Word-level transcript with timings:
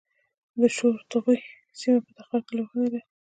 د 0.59 0.61
شورتوغۍ 0.75 1.39
سیمه 1.79 1.99
په 2.05 2.11
تخار 2.17 2.41
کې 2.45 2.53
لرغونې 2.57 2.89
ده 2.93 3.01